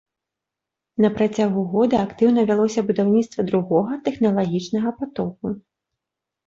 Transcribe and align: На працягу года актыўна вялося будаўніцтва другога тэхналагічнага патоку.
На 1.05 1.11
працягу 1.17 1.65
года 1.75 1.95
актыўна 2.07 2.47
вялося 2.53 2.85
будаўніцтва 2.89 3.47
другога 3.53 4.03
тэхналагічнага 4.09 4.89
патоку. 5.03 5.47